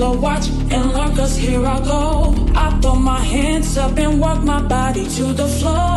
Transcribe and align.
dance 0.00 0.20
watch 0.20 0.48
and 0.72 0.92
learn, 0.92 1.14
cause 1.14 1.36
here 1.36 1.64
I 1.66 1.78
go. 1.80 2.34
I 2.54 2.78
throw 2.80 2.94
my 2.94 3.20
hands 3.20 3.76
up 3.76 3.98
and 3.98 4.20
work 4.20 4.42
my 4.42 4.62
body 4.62 5.06
to 5.16 5.24
the 5.32 5.46
floor. 5.46 5.89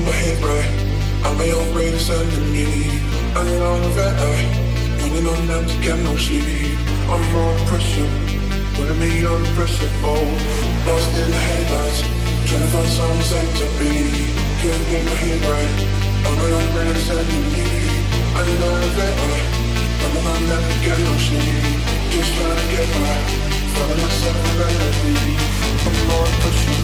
Get 0.00 0.08
my 0.08 0.16
head 0.16 0.40
right. 0.40 0.72
I'm 1.28 1.36
my 1.36 1.50
own 1.52 1.72
greatest 1.76 2.08
enemy. 2.08 2.88
I 3.36 3.44
ain't 3.44 3.60
on 3.60 3.82
the 3.84 3.92
red 4.00 4.16
eye, 4.16 4.48
running 4.96 5.28
on 5.28 5.46
them 5.46 5.64
to 5.68 5.76
get 5.84 5.98
no 6.00 6.16
sleep. 6.16 6.72
I'm 7.04 7.20
on 7.36 7.56
pressure, 7.68 8.08
putting 8.80 8.96
me 8.96 9.28
on 9.28 9.44
pressure. 9.52 9.92
Oh, 10.00 10.24
lost 10.88 11.12
in 11.20 11.28
the 11.28 11.36
headlights, 11.36 12.00
trying 12.48 12.64
to 12.64 12.68
find 12.72 12.88
someone 12.88 13.28
safe 13.28 13.52
to 13.60 13.68
be. 13.76 14.24
Can't 14.64 14.84
get 14.88 15.04
my 15.04 15.16
head 15.20 15.42
right. 15.52 15.76
I'm 16.24 16.32
my 16.32 16.48
own 16.48 16.68
greatest 16.72 17.10
enemy. 17.12 17.68
I 18.32 18.40
ain't 18.40 18.64
on 18.64 18.80
the 18.80 18.90
red 18.96 19.16
eye, 19.20 19.44
running 20.00 20.26
on 20.32 20.42
them 20.48 20.64
to 20.64 20.76
get 20.80 20.96
no 20.96 21.12
sleep. 21.28 21.76
Just 22.08 22.30
trying 22.40 22.56
to 22.56 22.66
get 22.72 22.88
by. 22.88 23.20
Find 23.76 24.00
myself 24.00 24.48
remedy. 24.64 25.36
I'm 25.84 26.08
on 26.08 26.30
pressure. 26.40 26.80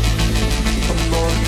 I'm 0.85 1.15
on 1.17 1.46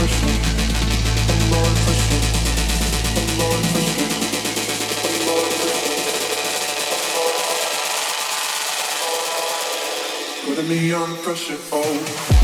pressure. 11.29 11.59
On. 11.77 12.38